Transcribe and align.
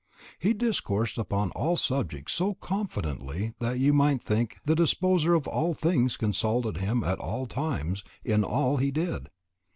He 0.39 0.53
discoursed 0.55 1.19
upon 1.19 1.51
all 1.51 1.77
subjects 1.77 2.33
so 2.33 2.55
confidently 2.55 3.53
that 3.59 3.77
you 3.79 3.93
might 3.93 4.23
think 4.23 4.57
the 4.65 4.73
Disposer 4.73 5.35
of 5.35 5.47
All 5.47 5.75
Things 5.75 6.17
consulted 6.17 6.77
him 6.77 7.03
at 7.03 7.19
all 7.19 7.45
times 7.45 8.03
in 8.25 8.43
all 8.43 8.77
that 8.77 8.83
He 8.83 8.89
did. 8.89 9.29